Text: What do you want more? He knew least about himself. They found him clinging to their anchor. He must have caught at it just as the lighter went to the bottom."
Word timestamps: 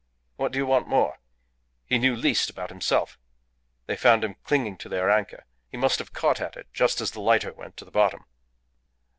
What 0.35 0.51
do 0.51 0.57
you 0.57 0.65
want 0.65 0.87
more? 0.87 1.19
He 1.85 1.99
knew 1.99 2.15
least 2.15 2.49
about 2.49 2.71
himself. 2.71 3.19
They 3.85 3.95
found 3.95 4.23
him 4.23 4.35
clinging 4.43 4.77
to 4.77 4.89
their 4.89 5.11
anchor. 5.11 5.45
He 5.69 5.77
must 5.77 5.99
have 5.99 6.11
caught 6.11 6.41
at 6.41 6.57
it 6.57 6.65
just 6.73 7.01
as 7.01 7.11
the 7.11 7.21
lighter 7.21 7.53
went 7.53 7.77
to 7.77 7.85
the 7.85 7.91
bottom." 7.91 8.25